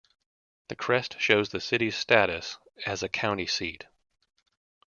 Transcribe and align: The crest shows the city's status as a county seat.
The 0.69 0.75
crest 0.75 1.17
shows 1.19 1.49
the 1.49 1.59
city's 1.61 1.95
status 1.95 2.57
as 2.87 3.03
a 3.03 3.07
county 3.07 3.45
seat. 3.45 3.85